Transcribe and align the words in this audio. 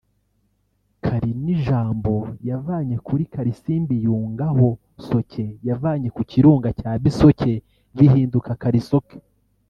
Kali 1.05 1.31
ni 1.43 1.51
ijambo 1.57 2.13
yavanye 2.49 2.95
kuri 3.07 3.23
Kalisimbi 3.33 3.95
yungaho 4.05 4.67
Soke 5.07 5.45
yavanye 5.67 6.07
ku 6.15 6.21
Kirunga 6.29 6.69
cya 6.79 6.91
Bisoke 7.03 7.51
bihinduka 7.97 8.49
Kalisoke 8.61 9.15